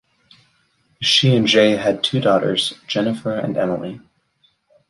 She 0.99 1.35
and 1.35 1.45
Jay 1.45 1.75
had 1.75 2.03
two 2.03 2.19
daughters, 2.19 2.73
Jennifer 2.87 3.33
and 3.33 3.55
Emily. 3.55 4.01